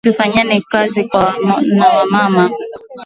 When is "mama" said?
2.11-2.45